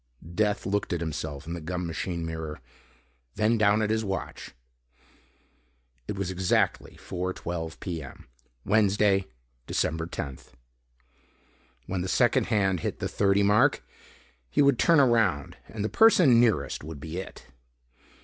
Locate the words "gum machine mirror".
1.61-2.59